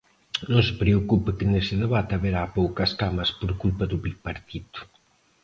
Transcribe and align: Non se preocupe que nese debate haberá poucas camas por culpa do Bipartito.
Non 0.51 0.61
se 0.67 0.73
preocupe 0.81 1.29
que 1.37 1.49
nese 1.51 1.75
debate 1.83 2.11
haberá 2.15 2.41
poucas 2.57 2.91
camas 3.01 3.29
por 3.39 3.51
culpa 3.61 3.83
do 3.91 3.97
Bipartito. 4.05 4.79